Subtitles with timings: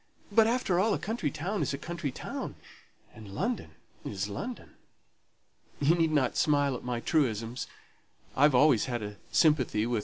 [0.31, 2.55] But, after all, a country town is a country town,
[3.13, 4.71] and London is London.
[5.79, 7.67] You need not smile at my truisms;
[8.35, 9.99] I've always had a sympathy with M.